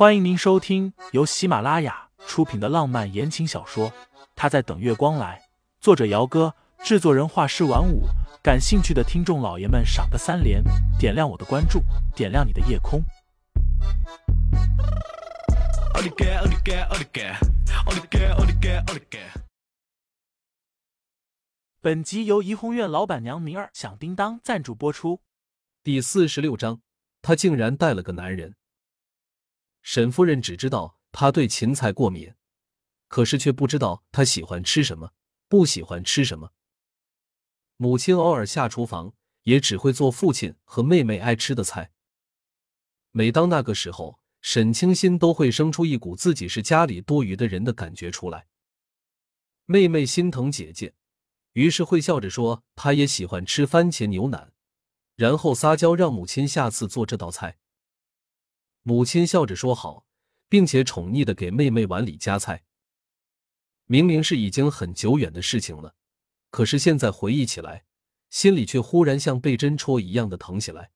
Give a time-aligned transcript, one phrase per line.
[0.00, 3.90] 欢迎您收听由喜马拉雅出品的浪漫言情小说
[4.34, 5.38] 《他在等月光来》，
[5.78, 8.04] 作者：姚哥，制作人：画师晚舞。
[8.42, 10.64] 感兴趣的听众老爷们，赏个三连，
[10.98, 11.82] 点亮我的关注，
[12.16, 13.04] 点亮你的夜空。
[21.82, 25.20] 本集由怡红院老板娘明儿响叮当赞助播出。
[25.84, 26.80] 第四十六章，
[27.20, 28.54] 他竟然带了个男人。
[29.92, 32.32] 沈夫人只知道他对芹菜过敏，
[33.08, 35.10] 可是却不知道他喜欢吃什么，
[35.48, 36.52] 不喜欢吃什么。
[37.76, 39.12] 母亲偶尔下厨房，
[39.42, 41.90] 也只会做父亲和妹妹爱吃的菜。
[43.10, 48.46] 每当那个时候，沈清心都会生出一股自己是家里多余的人的感觉出来。
[49.66, 50.94] 妹妹心疼姐姐，
[51.54, 54.52] 于是会笑着说她也喜欢吃番茄牛腩，
[55.16, 57.58] 然后撒娇让母亲下次做这道菜。
[58.82, 60.06] 母亲笑着说好，
[60.48, 62.64] 并且宠溺的给妹妹碗里夹菜。
[63.86, 65.94] 明明是已经很久远的事情了。
[66.50, 67.84] 可是现在回忆起来，
[68.28, 70.92] 心里却忽然像被针戳一样的疼起来。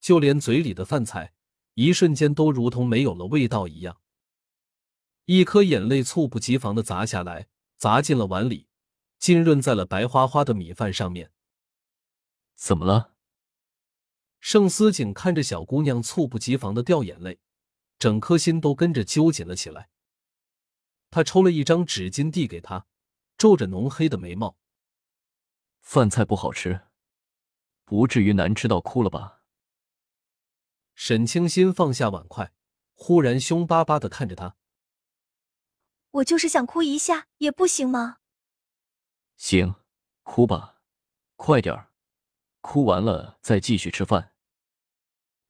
[0.00, 1.32] 就连嘴里的饭菜，
[1.74, 4.00] 一瞬间都如同没有了味道一样。
[5.24, 8.68] 一颗眼泪猝不及防的砸下来，砸进了碗里，
[9.18, 11.32] 浸润在了白花花的米饭上面。
[12.54, 13.14] 怎么了？
[14.50, 17.38] 盛思景看着小姑娘猝不及防的掉眼泪，
[17.98, 19.90] 整颗心都跟着揪紧了起来。
[21.10, 22.86] 他抽了一张纸巾递给她。
[23.36, 24.56] 皱着浓黑的眉毛，
[25.82, 26.88] 饭菜不好吃，
[27.84, 29.42] 不至于难吃到哭了吧？
[30.94, 32.54] 沈清心放下碗筷，
[32.94, 34.56] 忽然凶巴巴的看着他
[36.10, 38.16] ：“我就是想哭一下，也不行吗
[39.36, 39.74] ？”“行，
[40.22, 40.80] 哭吧，
[41.36, 41.92] 快点儿，
[42.62, 44.32] 哭完了再继续吃饭。”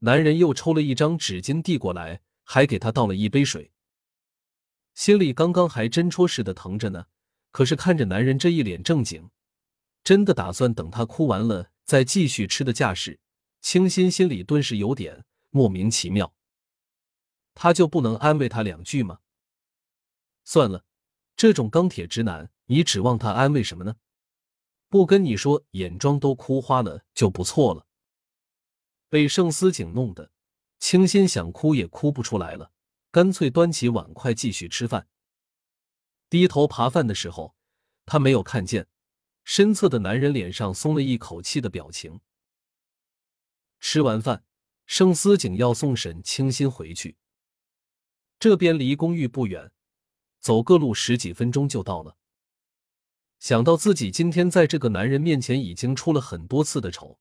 [0.00, 3.70] 男人又抽了一张纸巾递过来，还给他倒了一杯水，
[4.94, 7.06] 心里刚刚还真戳似的疼着呢。
[7.50, 9.30] 可是看着男人这一脸正经，
[10.02, 13.20] 真的打算等他哭完了再继续吃的架势，
[13.60, 16.32] 清新心里顿时有点莫名其妙。
[17.52, 19.18] 他就不能安慰他两句吗？
[20.44, 20.84] 算了，
[21.36, 23.96] 这种钢铁直男，你指望他安慰什么呢？
[24.88, 27.86] 不跟你说，眼妆都哭花了就不错了。
[29.10, 30.30] 被盛思景弄得，
[30.78, 32.72] 清新想哭也哭不出来了，
[33.10, 35.08] 干脆端起碗筷继续吃饭。
[36.30, 37.56] 低头扒饭的时候，
[38.06, 38.86] 他没有看见
[39.44, 42.20] 身侧的男人脸上松了一口气的表情。
[43.80, 44.44] 吃完饭，
[44.86, 47.16] 盛思景要送沈清新回去。
[48.38, 49.72] 这边离公寓不远，
[50.38, 52.16] 走个路十几分钟就到了。
[53.40, 57.18] 想到自己今天在这个男人面前已经出了很多次的丑，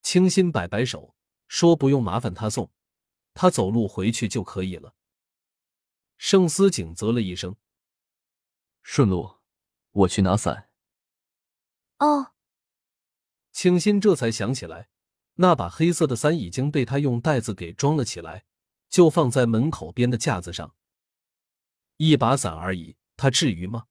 [0.00, 1.14] 清新摆摆手
[1.48, 2.70] 说：“不用麻烦他送，
[3.34, 4.94] 他走路回去就可以了。”
[6.18, 7.56] 盛思景啧了一声。
[8.82, 9.38] 顺路，
[9.90, 10.70] 我去拿伞。
[11.98, 12.32] 哦，
[13.52, 14.88] 清新这才想起来，
[15.34, 18.44] 那把黑色的伞已经被他用袋子给装了起来，
[18.88, 20.74] 就放在门口边的架子上。
[21.96, 23.86] 一把伞而已，他至于吗？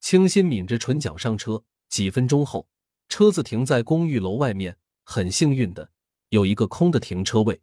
[0.00, 1.64] 清新抿着唇角上车。
[1.88, 2.68] 几分钟后，
[3.08, 5.92] 车子停在公寓楼外面，很幸运的
[6.28, 7.60] 有一个空的停车位。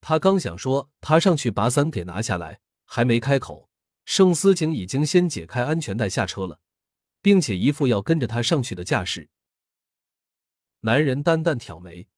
[0.00, 3.68] 他刚想说他上去把伞给拿下来，还没开口。
[4.04, 6.60] 盛思景已经先解开安全带下车了，
[7.20, 9.30] 并且一副要跟着他上去的架势。
[10.80, 12.08] 男人淡淡挑眉：“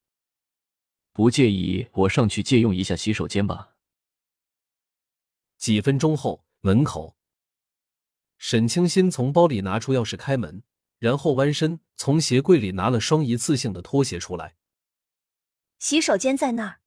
[1.13, 3.75] 不介意我上去借用一下洗手间吧？”
[5.59, 7.19] 几分钟后，门口，
[8.39, 10.63] 沈清新从包里拿出钥匙开门，
[10.99, 14.57] 然后弯身从鞋柜里拿了双一次性的拖鞋出来。
[15.85, 16.81] 洗手间在那儿。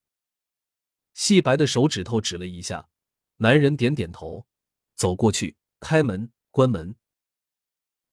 [1.14, 2.90] 细白的手指头指了一下，
[3.36, 4.48] 男人点点头。
[4.96, 6.96] 走过去，开门，关门。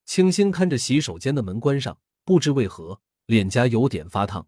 [0.05, 4.47] 清新看着洗手间的门关上，不知为何脸颊有点发烫。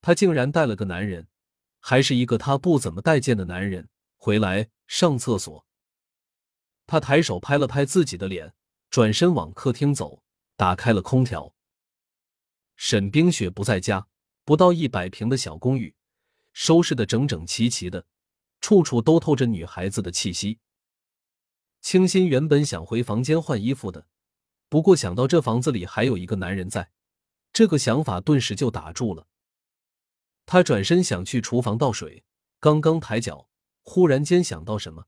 [0.00, 1.26] 他竟然带了个男人，
[1.80, 5.66] 还是一个他不怎么待见的男人回来上厕所。
[6.86, 8.54] 他抬手拍了拍自己的脸，
[8.88, 10.22] 转身往客厅走，
[10.54, 11.52] 打开了空调。
[12.76, 14.06] 沈冰雪不在家，
[14.50, 15.94] 不到一百平的小公寓，
[16.52, 18.04] 收拾的整整齐齐的，
[18.60, 20.58] 处处都透着女孩子的气息。
[21.80, 24.08] 清新原本想回房间换衣服的，
[24.68, 26.90] 不过想到这房子里还有一个男人在，
[27.52, 29.28] 这个想法顿时就打住了。
[30.46, 32.24] 他转身想去厨房倒水，
[32.58, 33.48] 刚刚抬脚，
[33.84, 35.06] 忽然间想到什么，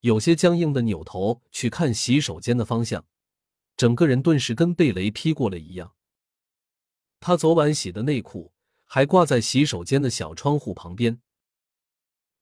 [0.00, 3.04] 有些僵硬的扭头去看洗手间的方向，
[3.76, 5.94] 整个人顿时跟被雷劈过了一样。
[7.20, 8.53] 他昨晚洗的内裤
[8.84, 11.20] 还挂在洗手间的小窗户旁边，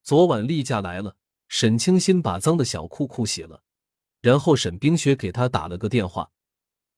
[0.02, 1.16] 昨晚例假来了，
[1.48, 3.62] 沈清新把脏的小裤裤洗了，
[4.20, 6.30] 然后沈冰雪给他打了个电话，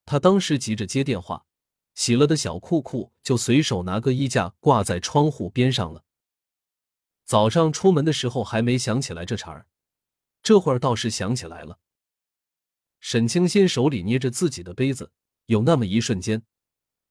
[0.05, 1.46] 他当时急着接电话，
[1.94, 6.05] 洗了的小裤裤就随手拿个衣架挂在窗户边上了。
[7.25, 9.67] 早上出门的时候还没想起来这茬儿，
[10.43, 11.79] 这会儿倒是想起来了。
[13.00, 15.12] 沈清新手里捏着自己的杯子，
[15.46, 16.43] 有那么一瞬间，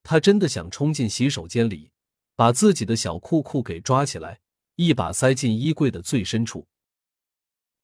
[0.03, 1.91] 他真的想冲进洗手间里，
[2.35, 4.39] 把自己的小裤裤给抓起来。
[4.75, 6.67] 一把塞进衣柜的最深处，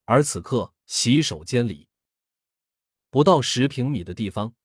[0.05, 1.87] 而此刻洗手间里
[3.11, 4.55] 不到十平米的地方，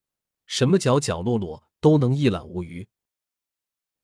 [0.46, 2.88] 什么角角落落都能一览无余。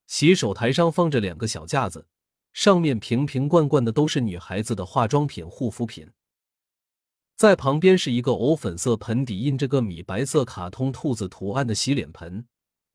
[0.07, 2.07] 洗手台上放着两个小架子，
[2.53, 6.07] 上面瓶瓶罐罐的都是女孩子的化妆品、护肤品。
[7.37, 12.47] 在旁边是一个藕粉色盆底印着个米白色卡通兔子图案的洗脸盆，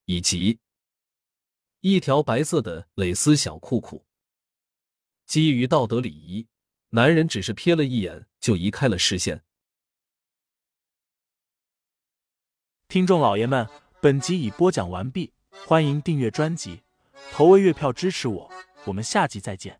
[0.05, 0.59] 以及
[1.87, 4.03] 一条白色的蕾丝小裤裤。
[5.27, 6.47] 基于道德礼仪，
[6.89, 9.43] 男人只是瞥了一眼就移开了视线。
[12.87, 13.69] 听众老爷们，
[14.01, 15.31] 本集已播讲完毕，
[15.67, 16.81] 欢迎订阅专辑，
[17.31, 18.51] 投喂月票支持我，
[18.85, 19.79] 我们下集再见。